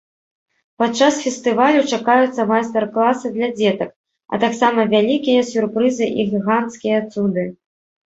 Падчас 0.83 1.17
фестывалю 1.25 1.81
чакаюцца 1.97 2.45
майстар-класы 2.51 3.31
для 3.35 3.49
дзетак, 3.59 3.91
а 4.33 4.39
таксама 4.45 4.87
вялікія 4.95 5.45
сюрпрызы 5.51 6.07
і 6.23 6.27
гіганцкія 6.31 6.97
цуды. 7.13 7.45